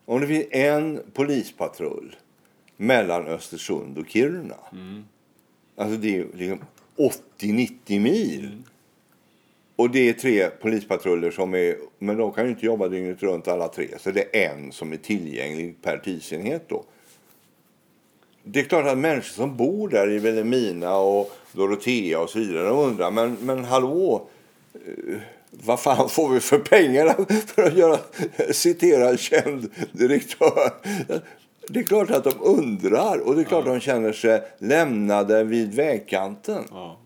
[0.05, 2.16] om det finns en polispatrull
[2.82, 4.56] mellan Östersund och Kiruna.
[5.76, 6.60] Alltså det är liksom
[7.40, 8.64] 80-90 mil.
[9.76, 13.48] Och det är tre polispatruller som är, men de kan ju inte jobba dygnet runt
[13.48, 13.88] alla tre.
[14.00, 16.84] Så det är en som är tillgänglig per tidsenhet då.
[18.44, 22.70] Det är klart att människor som bor där i Vilhelmina och Dorotea och så vidare
[22.70, 24.28] undrar, men, men hallå,
[24.74, 25.20] eh,
[25.52, 27.16] vad fan får vi för pengar
[27.48, 28.00] för att göra,
[28.52, 30.72] citera en känd direktör?
[31.72, 35.44] Det är klart att de undrar och det är klart att de känner sig lämnade
[35.44, 37.00] vid vägkanten Ja,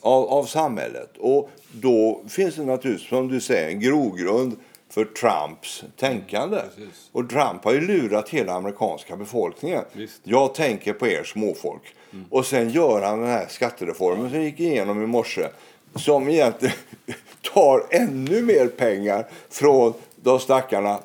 [0.00, 1.10] av, av samhället.
[1.18, 4.56] Och då finns det naturligtvis, som du säger, en grogrund
[4.88, 6.56] för Trumps tänkande.
[6.56, 7.08] precis.
[7.12, 9.84] och Trump har ju lurat hela amerikanska befolkningen.
[9.92, 10.20] Visst.
[10.24, 11.94] Jag tänker på er småfolk.
[12.30, 15.46] Och sen gör han den här skattereformen som gick igenom i morse.
[15.94, 16.74] Som egentligen
[17.54, 20.98] tar ännu mer pengar från de stackarna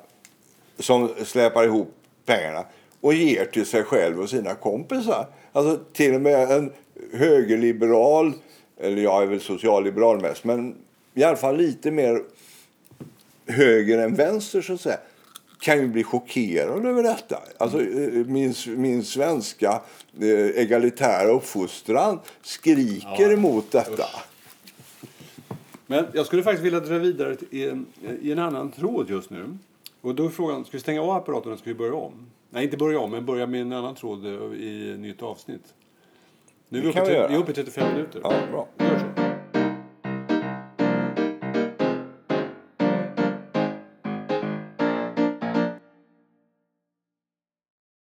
[0.79, 1.93] som släpar ihop
[2.25, 2.63] pengarna
[3.01, 5.27] och ger till sig själv och sina kompisar.
[5.51, 6.71] Alltså till och med en
[7.13, 8.33] högerliberal,
[8.79, 10.75] eller jag är väl socialliberal mest, men
[11.13, 12.23] i alla fall lite mer
[13.47, 14.97] höger än vänster så att säga
[15.59, 17.39] kan ju bli chockerad över detta.
[17.57, 19.81] Alltså, eh, min, min svenska
[20.21, 24.05] eh, egalitära uppfostran skriker Ja, emot detta.
[25.87, 27.85] Men jag skulle faktiskt vilja dra vidare i en,
[28.21, 29.57] i en annan tråd just nu.
[30.01, 32.13] Och då är frågan, ska vi stänga av apparaten eller ska vi börja om?
[32.57, 35.73] Nej, inte börja om, men börja med en annan tråd eh, i nytt avsnitt.
[36.69, 38.21] Nu är vi, uppe, vi i 35 minuter.
[38.23, 38.67] Ja, bra.
[38.77, 39.26] Vi gör så.